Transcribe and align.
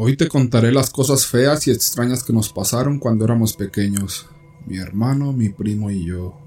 Hoy 0.00 0.16
te 0.16 0.28
contaré 0.28 0.70
las 0.70 0.90
cosas 0.90 1.26
feas 1.26 1.66
y 1.66 1.72
extrañas 1.72 2.22
que 2.22 2.32
nos 2.32 2.52
pasaron 2.52 3.00
cuando 3.00 3.24
éramos 3.24 3.54
pequeños, 3.54 4.28
mi 4.64 4.76
hermano, 4.76 5.32
mi 5.32 5.48
primo 5.48 5.90
y 5.90 6.04
yo. 6.04 6.38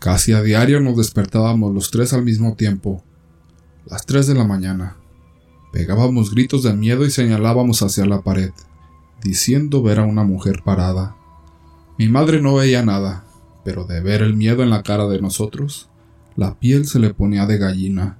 Casi 0.00 0.32
a 0.32 0.42
diario 0.42 0.80
nos 0.80 0.96
despertábamos 0.96 1.72
los 1.72 1.92
tres 1.92 2.12
al 2.12 2.24
mismo 2.24 2.56
tiempo, 2.56 3.04
las 3.86 4.04
tres 4.04 4.26
de 4.26 4.34
la 4.34 4.42
mañana. 4.42 4.96
Pegábamos 5.72 6.34
gritos 6.34 6.64
de 6.64 6.74
miedo 6.74 7.06
y 7.06 7.12
señalábamos 7.12 7.82
hacia 7.82 8.04
la 8.04 8.22
pared, 8.22 8.50
diciendo 9.22 9.80
ver 9.84 10.00
a 10.00 10.04
una 10.04 10.24
mujer 10.24 10.62
parada. 10.64 11.14
Mi 11.98 12.08
madre 12.08 12.42
no 12.42 12.56
veía 12.56 12.84
nada, 12.84 13.24
pero 13.64 13.84
de 13.84 14.00
ver 14.00 14.22
el 14.22 14.34
miedo 14.34 14.64
en 14.64 14.70
la 14.70 14.82
cara 14.82 15.06
de 15.06 15.20
nosotros, 15.20 15.88
la 16.34 16.58
piel 16.58 16.88
se 16.88 16.98
le 16.98 17.14
ponía 17.14 17.46
de 17.46 17.58
gallina. 17.58 18.18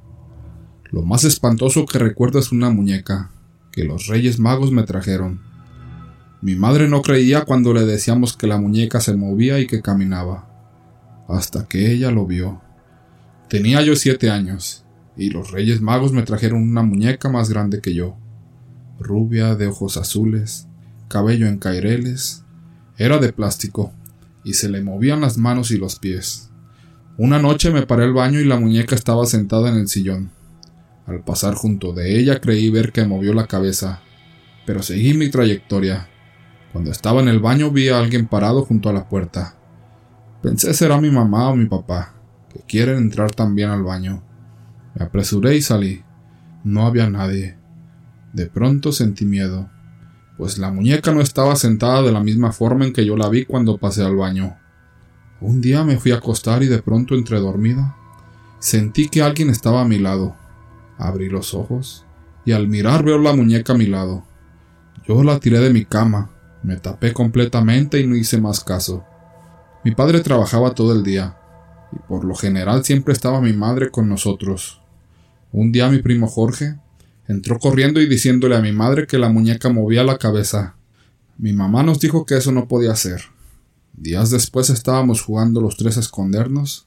Lo 0.92 1.02
más 1.02 1.24
espantoso 1.24 1.84
que 1.84 1.98
recuerdo 1.98 2.38
es 2.38 2.52
una 2.52 2.70
muñeca, 2.70 3.32
que 3.75 3.84
los 3.84 4.06
Reyes 4.06 4.38
Magos 4.38 4.70
me 4.70 4.84
trajeron. 4.84 5.41
Mi 6.41 6.55
madre 6.55 6.88
no 6.88 7.02
creía 7.02 7.45
cuando 7.45 7.73
le 7.74 7.84
decíamos 7.84 8.37
que 8.37 8.47
la 8.47 8.60
muñeca 8.60 9.00
se 9.00 9.16
movía 9.16 9.59
y 9.59 9.66
que 9.66 9.83
caminaba, 9.83 10.48
hasta 11.28 11.66
que 11.66 11.91
ella 11.91 12.12
lo 12.12 12.24
vio. 12.24 12.62
Tenía 13.48 13.83
yo 13.83 13.97
siete 13.97 14.30
años, 14.30 14.84
y 15.16 15.30
los 15.30 15.50
Reyes 15.50 15.80
Magos 15.80 16.12
me 16.12 16.23
trajeron 16.23 16.62
una 16.62 16.83
muñeca 16.83 17.28
más 17.28 17.50
grande 17.50 17.80
que 17.80 17.95
yo, 17.95 18.16
rubia, 19.00 19.56
de 19.56 19.66
ojos 19.66 19.97
azules, 19.97 20.69
cabello 21.09 21.48
en 21.48 21.59
caireles, 21.59 22.45
era 22.97 23.19
de 23.19 23.33
plástico, 23.33 23.92
y 24.45 24.55
se 24.55 24.69
le 24.69 24.83
movían 24.83 25.20
las 25.20 25.36
manos 25.36 25.72
y 25.72 25.78
los 25.78 25.98
pies. 25.98 26.50
Una 27.16 27.41
noche 27.41 27.72
me 27.72 27.86
paré 27.86 28.05
al 28.05 28.12
baño 28.12 28.38
y 28.38 28.45
la 28.45 28.61
muñeca 28.61 28.95
estaba 28.95 29.27
sentada 29.27 29.69
en 29.70 29.77
el 29.77 29.88
sillón. 29.88 30.30
Al 31.06 31.22
pasar 31.22 31.54
junto 31.54 31.92
de 31.92 32.18
ella 32.18 32.40
creí 32.40 32.70
ver 32.70 32.92
que 32.92 33.04
movió 33.04 33.34
la 33.34 33.46
cabeza, 33.46 34.00
pero 34.66 34.82
seguí 34.82 35.14
mi 35.14 35.28
trayectoria. 35.30 36.08
Cuando 36.72 36.90
estaba 36.90 37.20
en 37.20 37.28
el 37.28 37.40
baño 37.40 37.70
vi 37.70 37.88
a 37.88 37.98
alguien 37.98 38.27
parado 38.27 38.64
junto 38.64 38.88
a 38.88 38.92
la 38.92 39.08
puerta. 39.08 39.56
Pensé 40.42 40.74
será 40.74 41.00
mi 41.00 41.11
mamá 41.11 41.50
o 41.50 41.56
mi 41.56 41.66
papá, 41.66 42.14
que 42.52 42.61
quieren 42.61 42.96
entrar 42.96 43.30
también 43.30 43.70
al 43.70 43.83
baño. 43.83 44.22
Me 44.94 45.05
apresuré 45.05 45.56
y 45.56 45.62
salí. 45.62 46.02
No 46.64 46.86
había 46.86 47.08
nadie. 47.11 47.58
De 48.33 48.46
pronto 48.46 48.91
sentí 48.91 49.27
miedo, 49.27 49.70
pues 50.36 50.58
la 50.58 50.70
muñeca 50.70 51.12
no 51.12 51.20
estaba 51.20 51.55
sentada 51.56 52.02
de 52.02 52.12
la 52.12 52.20
misma 52.20 52.52
forma 52.52 52.84
en 52.84 52.92
que 52.92 53.05
yo 53.05 53.16
la 53.16 53.28
vi 53.28 53.44
cuando 53.44 53.78
pasé 53.78 54.02
al 54.02 54.16
baño. 54.16 54.56
Un 55.41 55.61
día 55.61 55.84
me 55.84 55.98
fui 55.98 56.12
a 56.12 56.16
acostar 56.16 56.62
y 56.62 56.66
de 56.66 56.80
pronto 56.80 57.14
entre 57.14 57.39
dormida 57.39 57.96
sentí 58.58 59.08
que 59.08 59.20
alguien 59.20 59.50
estaba 59.50 59.83
a 59.83 59.84
mi 59.84 59.98
lado. 59.98 60.34
Abrí 60.98 61.28
los 61.28 61.55
ojos 61.55 62.05
y 62.45 62.53
al 62.53 62.69
mirar 62.69 63.05
veo 63.05 63.19
la 63.19 63.34
muñeca 63.34 63.73
a 63.73 63.77
mi 63.77 63.87
lado. 63.87 64.25
Yo 65.06 65.23
la 65.23 65.41
tiré 65.41 65.61
de 65.61 65.70
mi 65.70 65.84
cama, 65.84 66.31
me 66.62 66.77
tapé 66.77 67.12
completamente 67.12 68.01
y 68.01 68.06
no 68.06 68.17
hice 68.17 68.41
más 68.41 68.62
caso. 68.62 69.05
Mi 69.84 69.91
padre 69.91 70.20
trabajaba 70.20 70.75
todo 70.75 70.92
el 70.92 71.03
día, 71.03 71.36
y 71.92 71.98
por 72.09 72.25
lo 72.25 72.34
general 72.34 72.84
siempre 72.84 73.12
estaba 73.12 73.41
mi 73.41 73.53
madre 73.53 73.91
con 73.91 74.09
nosotros. 74.09 74.81
Un 75.53 75.73
día 75.73 75.91
mi 75.91 75.98
primo 75.98 76.27
Jorge 76.27 76.78
entró 77.29 77.58
corriendo 77.58 78.01
y 78.01 78.08
diciéndole 78.08 78.56
a 78.56 78.61
mi 78.61 78.73
madre 78.73 79.06
que 79.06 79.19
la 79.19 79.29
muñeca 79.29 79.69
movía 79.69 80.05
la 80.05 80.19
cabeza. 80.19 80.77
Mi 81.36 81.53
mamá 81.53 81.83
nos 81.83 82.01
dijo 82.01 82.25
que 82.25 82.36
eso 82.36 82.53
no 82.53 82.69
podía 82.69 82.95
ser. 82.97 83.23
Días 83.92 84.31
después 84.31 84.70
estábamos 84.70 85.23
jugando 85.23 85.61
los 85.61 85.77
tres 85.77 85.97
a 85.97 86.01
escondernos 86.01 86.86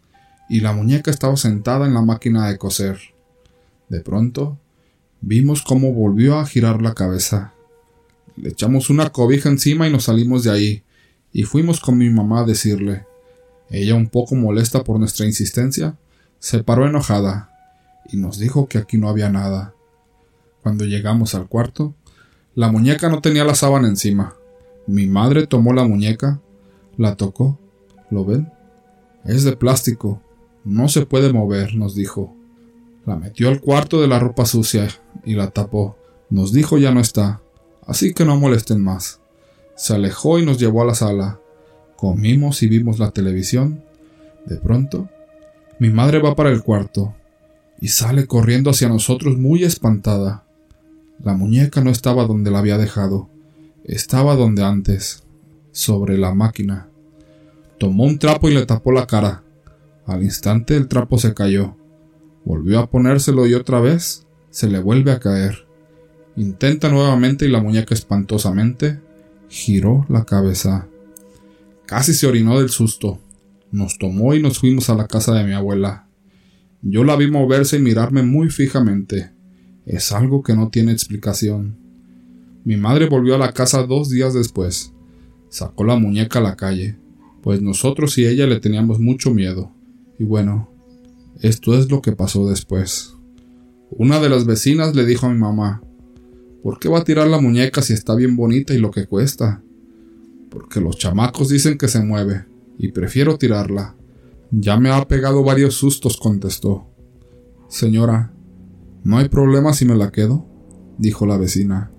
y 0.49 0.61
la 0.61 0.73
muñeca 0.73 1.11
estaba 1.11 1.38
sentada 1.38 1.86
en 1.86 1.94
la 1.94 2.02
máquina 2.02 2.47
de 2.47 2.58
coser. 2.58 2.99
De 3.89 4.02
pronto, 4.02 4.57
vimos 5.21 5.61
cómo 5.61 5.93
volvió 5.93 6.38
a 6.38 6.45
girar 6.45 6.81
la 6.81 6.93
cabeza. 6.93 7.53
Le 8.35 8.49
echamos 8.49 8.89
una 8.89 9.09
cobija 9.09 9.49
encima 9.49 9.88
y 9.88 9.91
nos 9.91 10.05
salimos 10.05 10.43
de 10.43 10.52
ahí, 10.52 10.83
y 11.33 11.43
fuimos 11.43 11.80
con 11.80 11.97
mi 11.97 12.09
mamá 12.09 12.41
a 12.41 12.45
decirle. 12.45 13.05
Ella, 13.69 13.95
un 13.95 14.08
poco 14.09 14.35
molesta 14.35 14.83
por 14.83 14.99
nuestra 14.99 15.25
insistencia, 15.25 15.98
se 16.39 16.64
paró 16.64 16.87
enojada 16.87 17.49
y 18.09 18.17
nos 18.17 18.37
dijo 18.37 18.67
que 18.67 18.77
aquí 18.77 18.98
no 18.98 19.09
había 19.09 19.30
nada. 19.30 19.73
Cuando 20.64 20.86
llegamos 20.86 21.36
al 21.36 21.48
cuarto, 21.48 21.95
la 22.55 22.71
muñeca 22.71 23.09
no 23.09 23.21
tenía 23.21 23.43
la 23.43 23.55
sábana 23.55 23.87
encima. 23.87 24.36
Mi 24.86 25.05
madre 25.05 25.48
tomó 25.48 25.73
la 25.73 25.86
muñeca, 25.86 26.39
la 26.98 27.15
tocó. 27.15 27.59
¿Lo 28.09 28.23
ven? 28.23 28.52
Es 29.25 29.43
de 29.43 29.55
plástico. 29.55 30.21
No 30.64 30.87
se 30.87 31.05
puede 31.05 31.33
mover, 31.33 31.75
nos 31.75 31.93
dijo. 31.95 32.36
La 33.07 33.15
metió 33.15 33.47
al 33.47 33.61
cuarto 33.61 34.01
de 34.01 34.07
la 34.09 34.19
ropa 34.19 34.45
sucia 34.45 34.89
y 35.23 35.35
la 35.35 35.51
tapó. 35.51 35.97
Nos 36.29 36.51
dijo 36.51 36.77
ya 36.77 36.91
no 36.91 36.99
está, 36.99 37.41
así 37.85 38.13
que 38.13 38.25
no 38.25 38.37
molesten 38.37 38.83
más. 38.83 39.21
Se 39.77 39.93
alejó 39.93 40.39
y 40.39 40.45
nos 40.45 40.59
llevó 40.59 40.81
a 40.81 40.85
la 40.87 40.93
sala. 40.93 41.39
Comimos 41.95 42.61
y 42.63 42.67
vimos 42.67 42.99
la 42.99 43.11
televisión. 43.11 43.81
De 44.45 44.57
pronto, 44.57 45.07
mi 45.79 45.89
madre 45.89 46.19
va 46.19 46.35
para 46.35 46.49
el 46.49 46.63
cuarto 46.63 47.15
y 47.79 47.87
sale 47.87 48.27
corriendo 48.27 48.71
hacia 48.71 48.89
nosotros 48.89 49.37
muy 49.37 49.63
espantada. 49.63 50.43
La 51.23 51.33
muñeca 51.33 51.81
no 51.81 51.91
estaba 51.91 52.25
donde 52.25 52.51
la 52.51 52.59
había 52.59 52.77
dejado, 52.77 53.29
estaba 53.85 54.35
donde 54.35 54.65
antes, 54.65 55.23
sobre 55.71 56.17
la 56.17 56.33
máquina. 56.33 56.89
Tomó 57.79 58.03
un 58.03 58.19
trapo 58.19 58.49
y 58.49 58.53
le 58.53 58.65
tapó 58.65 58.91
la 58.91 59.07
cara. 59.07 59.43
Al 60.05 60.23
instante 60.23 60.75
el 60.75 60.89
trapo 60.89 61.17
se 61.17 61.33
cayó. 61.33 61.77
Volvió 62.47 62.80
a 62.80 62.89
ponérselo 62.89 63.45
y 63.45 63.55
otra 63.55 63.81
vez 63.81 64.25
se 64.52 64.69
le 64.69 64.80
vuelve 64.80 65.11
a 65.11 65.19
caer. 65.19 65.67
Intenta 66.37 66.87
nuevamente 66.87 67.45
y 67.45 67.49
la 67.49 67.61
muñeca 67.61 67.93
espantosamente 67.93 69.02
giró 69.49 70.05
la 70.08 70.23
cabeza. 70.23 70.87
Casi 71.86 72.13
se 72.13 72.25
orinó 72.25 72.57
del 72.57 72.69
susto. 72.69 73.19
Nos 73.73 73.97
tomó 73.97 74.33
y 74.33 74.41
nos 74.41 74.59
fuimos 74.59 74.89
a 74.89 74.95
la 74.95 75.07
casa 75.07 75.33
de 75.33 75.43
mi 75.43 75.52
abuela. 75.52 76.07
Yo 76.81 77.03
la 77.03 77.17
vi 77.17 77.30
moverse 77.30 77.75
y 77.75 77.81
mirarme 77.81 78.23
muy 78.23 78.49
fijamente. 78.49 79.33
Es 79.86 80.13
algo 80.13 80.41
que 80.41 80.55
no 80.55 80.69
tiene 80.69 80.93
explicación. 80.93 81.77
Mi 82.63 82.77
madre 82.77 83.09
volvió 83.09 83.36
a 83.36 83.39
la 83.39 83.52
casa 83.52 83.83
dos 83.83 84.09
días 84.09 84.33
después. 84.33 84.93
Sacó 85.49 85.83
la 85.83 85.97
muñeca 85.97 86.39
a 86.39 86.43
la 86.43 86.55
calle, 86.55 86.97
pues 87.43 87.61
nosotros 87.61 88.17
y 88.17 88.25
ella 88.25 88.47
le 88.47 88.61
teníamos 88.61 89.02
mucho 89.02 89.31
miedo. 89.31 89.73
Y 90.17 90.23
bueno, 90.23 90.77
esto 91.42 91.77
es 91.77 91.92
lo 91.92 92.02
que 92.02 92.14
pasó 92.14 92.49
después. 92.49 93.14
Una 93.92 94.20
de 94.20 94.30
las 94.30 94.45
vecinas 94.45 94.95
le 94.95 95.05
dijo 95.05 95.27
a 95.27 95.30
mi 95.30 95.37
mamá, 95.37 95.81
¿por 96.64 96.80
qué 96.80 96.89
va 96.89 96.99
a 96.99 97.03
tirar 97.03 97.27
la 97.27 97.39
muñeca 97.39 97.81
si 97.81 97.93
está 97.93 98.15
bien 98.15 98.36
bonita 98.36 98.73
y 98.73 98.80
lo 98.80 98.92
que 98.92 99.05
cuesta? 99.05 99.61
Porque 100.49 100.81
los 100.81 100.98
chamacos 100.98 101.49
dicen 101.49 101.77
que 101.77 101.87
se 101.87 102.03
mueve, 102.03 102.45
y 102.77 102.92
prefiero 102.92 103.37
tirarla. 103.37 103.95
Ya 104.52 104.77
me 104.77 104.89
ha 104.89 105.08
pegado 105.08 105.43
varios 105.43 105.75
sustos, 105.75 106.17
contestó. 106.17 106.87
Señora, 107.69 108.33
¿no 109.04 109.17
hay 109.17 109.30
problema 109.30 109.73
si 109.73 109.86
me 109.86 109.95
la 109.95 110.11
quedo? 110.11 110.45
dijo 110.98 111.25
la 111.25 111.37
vecina. 111.37 111.92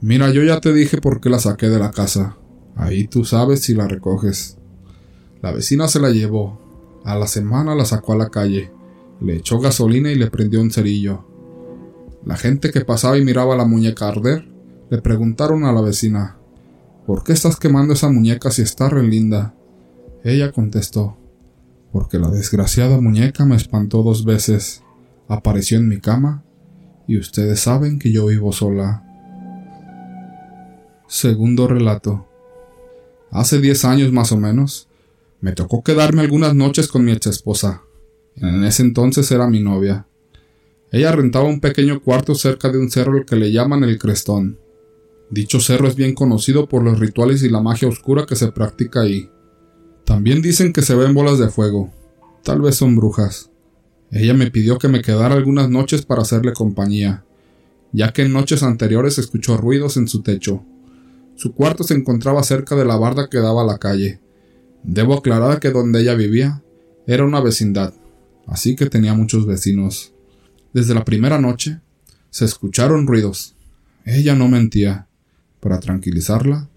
Mira, 0.00 0.30
yo 0.30 0.42
ya 0.42 0.60
te 0.60 0.72
dije 0.72 0.98
por 1.00 1.20
qué 1.20 1.30
la 1.30 1.38
saqué 1.38 1.68
de 1.68 1.78
la 1.78 1.90
casa. 1.90 2.36
Ahí 2.76 3.06
tú 3.06 3.24
sabes 3.24 3.60
si 3.60 3.74
la 3.74 3.88
recoges. 3.88 4.58
La 5.42 5.52
vecina 5.52 5.88
se 5.88 6.00
la 6.00 6.10
llevó, 6.10 6.60
a 7.04 7.16
la 7.16 7.26
semana 7.26 7.74
la 7.74 7.84
sacó 7.84 8.12
a 8.12 8.16
la 8.16 8.30
calle, 8.30 8.72
le 9.20 9.36
echó 9.36 9.58
gasolina 9.58 10.10
y 10.10 10.14
le 10.14 10.30
prendió 10.30 10.60
un 10.60 10.70
cerillo. 10.70 11.24
La 12.24 12.36
gente 12.36 12.70
que 12.70 12.84
pasaba 12.84 13.18
y 13.18 13.24
miraba 13.24 13.56
la 13.56 13.64
muñeca 13.64 14.08
arder 14.08 14.48
le 14.90 15.00
preguntaron 15.00 15.64
a 15.64 15.72
la 15.72 15.80
vecina 15.80 16.36
¿Por 17.06 17.24
qué 17.24 17.32
estás 17.32 17.56
quemando 17.56 17.94
esa 17.94 18.10
muñeca 18.10 18.50
si 18.52 18.62
está 18.62 18.88
re 18.88 19.02
linda? 19.02 19.54
Ella 20.22 20.52
contestó 20.52 21.16
Porque 21.90 22.18
la 22.18 22.28
desgraciada 22.28 23.00
muñeca 23.00 23.44
me 23.44 23.56
espantó 23.56 24.02
dos 24.04 24.24
veces. 24.24 24.84
Apareció 25.28 25.78
en 25.78 25.88
mi 25.88 25.98
cama 25.98 26.44
y 27.08 27.18
ustedes 27.18 27.60
saben 27.60 27.98
que 27.98 28.12
yo 28.12 28.26
vivo 28.26 28.52
sola. 28.52 29.02
Segundo 31.08 31.66
relato. 31.66 32.28
Hace 33.32 33.60
diez 33.60 33.84
años 33.84 34.12
más 34.12 34.30
o 34.30 34.36
menos, 34.36 34.88
me 35.42 35.52
tocó 35.52 35.82
quedarme 35.82 36.22
algunas 36.22 36.54
noches 36.54 36.86
con 36.86 37.04
mi 37.04 37.10
ex 37.10 37.26
esposa. 37.26 37.82
En 38.36 38.62
ese 38.62 38.82
entonces 38.82 39.28
era 39.32 39.48
mi 39.48 39.60
novia. 39.60 40.06
Ella 40.92 41.10
rentaba 41.10 41.46
un 41.46 41.58
pequeño 41.58 42.00
cuarto 42.00 42.36
cerca 42.36 42.68
de 42.68 42.78
un 42.78 42.90
cerro 42.90 43.14
al 43.14 43.26
que 43.26 43.34
le 43.34 43.50
llaman 43.50 43.82
el 43.82 43.98
Crestón. 43.98 44.60
Dicho 45.30 45.58
cerro 45.58 45.88
es 45.88 45.96
bien 45.96 46.14
conocido 46.14 46.68
por 46.68 46.84
los 46.84 47.00
rituales 47.00 47.42
y 47.42 47.48
la 47.48 47.60
magia 47.60 47.88
oscura 47.88 48.24
que 48.24 48.36
se 48.36 48.52
practica 48.52 49.00
ahí. 49.00 49.30
También 50.04 50.42
dicen 50.42 50.72
que 50.72 50.82
se 50.82 50.94
ven 50.94 51.12
bolas 51.12 51.40
de 51.40 51.48
fuego. 51.48 51.92
Tal 52.44 52.60
vez 52.60 52.76
son 52.76 52.94
brujas. 52.94 53.50
Ella 54.12 54.34
me 54.34 54.48
pidió 54.48 54.78
que 54.78 54.86
me 54.86 55.02
quedara 55.02 55.34
algunas 55.34 55.68
noches 55.68 56.06
para 56.06 56.22
hacerle 56.22 56.52
compañía, 56.52 57.24
ya 57.92 58.12
que 58.12 58.22
en 58.22 58.32
noches 58.32 58.62
anteriores 58.62 59.18
escuchó 59.18 59.56
ruidos 59.56 59.96
en 59.96 60.06
su 60.06 60.22
techo. 60.22 60.62
Su 61.34 61.52
cuarto 61.52 61.82
se 61.82 61.94
encontraba 61.94 62.44
cerca 62.44 62.76
de 62.76 62.84
la 62.84 62.96
barda 62.96 63.28
que 63.28 63.38
daba 63.38 63.62
a 63.62 63.66
la 63.66 63.78
calle, 63.78 64.21
Debo 64.82 65.14
aclarar 65.14 65.60
que 65.60 65.70
donde 65.70 66.00
ella 66.00 66.14
vivía 66.14 66.62
era 67.06 67.24
una 67.24 67.40
vecindad, 67.40 67.94
así 68.46 68.76
que 68.76 68.86
tenía 68.86 69.14
muchos 69.14 69.46
vecinos. 69.46 70.12
Desde 70.72 70.94
la 70.94 71.04
primera 71.04 71.38
noche 71.38 71.80
se 72.30 72.44
escucharon 72.44 73.06
ruidos. 73.06 73.54
Ella 74.04 74.34
no 74.34 74.48
mentía. 74.48 75.06
Para 75.60 75.78
tranquilizarla, 75.78 76.68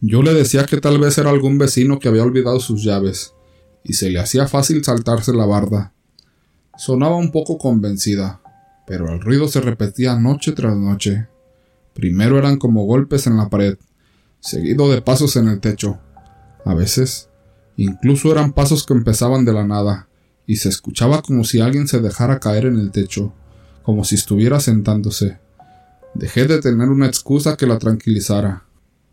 yo 0.00 0.22
le 0.22 0.34
decía 0.34 0.66
que 0.66 0.80
tal 0.80 0.98
vez 0.98 1.16
era 1.18 1.30
algún 1.30 1.56
vecino 1.56 2.00
que 2.00 2.08
había 2.08 2.24
olvidado 2.24 2.58
sus 2.58 2.82
llaves, 2.82 3.32
y 3.84 3.92
se 3.92 4.10
le 4.10 4.18
hacía 4.18 4.48
fácil 4.48 4.84
saltarse 4.84 5.32
la 5.32 5.46
barda. 5.46 5.92
Sonaba 6.76 7.16
un 7.16 7.30
poco 7.30 7.58
convencida, 7.58 8.42
pero 8.86 9.12
el 9.12 9.20
ruido 9.20 9.46
se 9.46 9.60
repetía 9.60 10.18
noche 10.18 10.52
tras 10.52 10.76
noche. 10.76 11.28
Primero 11.94 12.38
eran 12.38 12.58
como 12.58 12.84
golpes 12.84 13.26
en 13.28 13.36
la 13.36 13.48
pared, 13.48 13.78
seguido 14.40 14.90
de 14.90 15.00
pasos 15.00 15.36
en 15.36 15.48
el 15.48 15.60
techo. 15.60 16.00
A 16.64 16.74
veces, 16.74 17.28
incluso 17.76 18.30
eran 18.32 18.52
pasos 18.52 18.84
que 18.84 18.94
empezaban 18.94 19.44
de 19.44 19.52
la 19.52 19.66
nada, 19.66 20.08
y 20.46 20.56
se 20.56 20.68
escuchaba 20.68 21.22
como 21.22 21.44
si 21.44 21.60
alguien 21.60 21.88
se 21.88 22.00
dejara 22.00 22.40
caer 22.40 22.66
en 22.66 22.78
el 22.78 22.90
techo, 22.90 23.32
como 23.82 24.04
si 24.04 24.14
estuviera 24.14 24.60
sentándose. 24.60 25.38
Dejé 26.14 26.46
de 26.46 26.60
tener 26.60 26.88
una 26.88 27.06
excusa 27.06 27.56
que 27.56 27.66
la 27.66 27.78
tranquilizara. 27.78 28.64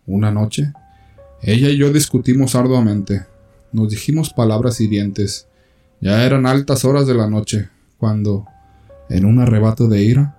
Una 0.05 0.31
noche, 0.31 0.73
ella 1.41 1.69
y 1.69 1.77
yo 1.77 1.91
discutimos 1.91 2.55
arduamente. 2.55 3.25
Nos 3.71 3.89
dijimos 3.89 4.31
palabras 4.33 4.79
hirientes. 4.79 5.47
Ya 5.99 6.25
eran 6.25 6.45
altas 6.45 6.85
horas 6.85 7.07
de 7.07 7.15
la 7.15 7.27
noche, 7.27 7.69
cuando, 7.97 8.45
en 9.09 9.25
un 9.25 9.39
arrebato 9.39 9.87
de 9.87 10.03
ira, 10.03 10.37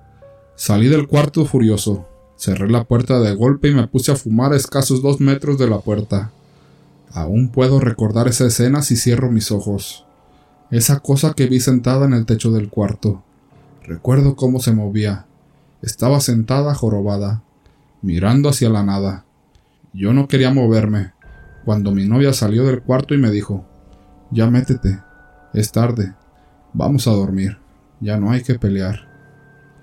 salí 0.57 0.89
del 0.89 1.07
cuarto 1.07 1.45
furioso, 1.45 2.09
cerré 2.37 2.69
la 2.69 2.85
puerta 2.85 3.21
de 3.21 3.35
golpe 3.35 3.69
y 3.69 3.75
me 3.75 3.87
puse 3.87 4.13
a 4.13 4.17
fumar 4.17 4.53
a 4.53 4.57
escasos 4.57 5.03
dos 5.03 5.21
metros 5.21 5.59
de 5.59 5.69
la 5.69 5.79
puerta. 5.79 6.33
Aún 7.15 7.49
puedo 7.49 7.79
recordar 7.79 8.29
esa 8.29 8.47
escena 8.47 8.83
si 8.83 8.97
cierro 8.97 9.31
mis 9.31 9.53
ojos. 9.53 10.07
Esa 10.71 11.01
cosa 11.01 11.35
que 11.35 11.47
vi 11.47 11.61
sentada 11.61 12.07
en 12.07 12.15
el 12.15 12.25
techo 12.25 12.51
del 12.51 12.71
cuarto. 12.71 13.23
Recuerdo 13.85 14.37
cómo 14.37 14.61
se 14.61 14.73
movía, 14.73 15.27
estaba 15.83 16.21
sentada 16.21 16.75
jorobada, 16.75 17.43
mirando 18.01 18.49
hacia 18.49 18.71
la 18.71 18.83
nada. 18.83 19.25
Yo 19.93 20.13
no 20.15 20.29
quería 20.29 20.55
moverme, 20.55 21.13
cuando 21.65 21.93
mi 21.93 22.07
novia 22.07 22.33
salió 22.33 22.65
del 22.65 22.83
cuarto 22.83 23.15
y 23.15 23.19
me 23.19 23.31
dijo 23.31 23.67
Ya 24.31 24.49
métete, 24.49 25.01
es 25.53 25.73
tarde, 25.73 26.15
vamos 26.73 27.07
a 27.09 27.11
dormir, 27.11 27.59
ya 28.01 28.19
no 28.19 28.31
hay 28.31 28.43
que 28.43 28.59
pelear. 28.59 29.09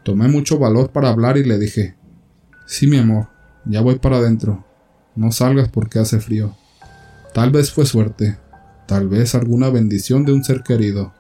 Tomé 0.04 0.28
mucho 0.30 0.58
valor 0.58 0.92
para 0.92 1.10
hablar 1.10 1.38
y 1.38 1.44
le 1.44 1.60
dije 1.60 1.96
Sí, 2.66 2.88
mi 2.88 2.98
amor, 2.98 3.28
ya 3.66 3.82
voy 3.82 4.00
para 4.00 4.18
adentro, 4.18 4.66
no 5.16 5.32
salgas 5.32 5.70
porque 5.70 6.00
hace 6.00 6.20
frío. 6.20 6.56
Tal 7.34 7.52
vez 7.52 7.72
fue 7.72 7.86
suerte, 7.86 8.38
tal 8.88 9.08
vez 9.08 9.36
alguna 9.36 9.70
bendición 9.70 10.26
de 10.26 10.34
un 10.34 10.44
ser 10.44 10.64
querido, 10.64 11.14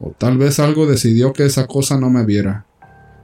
o 0.00 0.14
tal 0.16 0.38
vez 0.38 0.60
algo 0.60 0.86
decidió 0.86 1.32
que 1.32 1.44
esa 1.44 1.66
cosa 1.66 1.98
no 1.98 2.10
me 2.10 2.24
viera. 2.24 2.66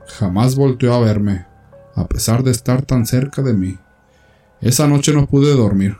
Jamás 0.06 0.56
volteó 0.56 0.94
a 0.94 1.00
verme, 1.00 1.46
a 1.94 2.06
pesar 2.06 2.42
de 2.42 2.50
estar 2.50 2.82
tan 2.82 3.06
cerca 3.06 3.42
de 3.42 3.54
mí. 3.54 3.78
Esa 4.60 4.88
noche 4.88 5.12
no 5.12 5.26
pude 5.26 5.54
dormir. 5.54 5.96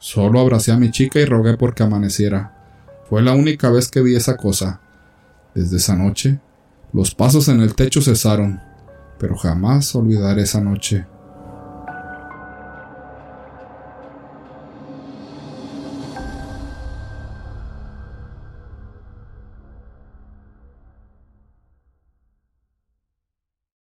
Solo 0.00 0.40
abracé 0.40 0.72
a 0.72 0.76
mi 0.76 0.90
chica 0.90 1.20
y 1.20 1.24
rogué 1.24 1.56
porque 1.56 1.82
amaneciera. 1.82 2.56
Fue 3.08 3.22
la 3.22 3.32
única 3.32 3.70
vez 3.70 3.88
que 3.88 4.02
vi 4.02 4.16
esa 4.16 4.36
cosa. 4.36 4.80
Desde 5.54 5.76
esa 5.76 5.96
noche, 5.96 6.40
los 6.92 7.14
pasos 7.14 7.48
en 7.48 7.60
el 7.60 7.74
techo 7.74 8.00
cesaron, 8.00 8.60
pero 9.18 9.36
jamás 9.36 9.94
olvidaré 9.94 10.42
esa 10.42 10.60
noche. 10.60 11.06